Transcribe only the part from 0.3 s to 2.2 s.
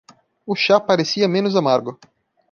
O chá parecia menos amargo.